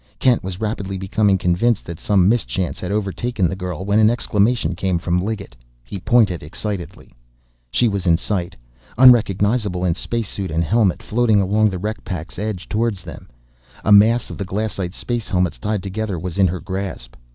[0.17, 4.73] Kent was rapidly becoming convinced that some mischance had overtaken the girl when an exclamation
[4.73, 5.55] came from Liggett.
[5.83, 7.13] He pointed excitedly.
[7.69, 8.55] She was in sight,
[8.97, 13.29] unrecognizable in space suit and helmet, floating along the wreck pack's edge toward them.
[13.85, 17.13] A mass of the glassite space helmets tied together was in her grasp.